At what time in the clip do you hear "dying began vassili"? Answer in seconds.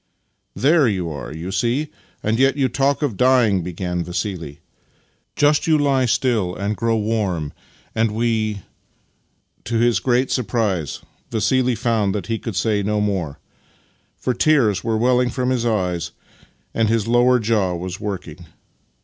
3.17-4.59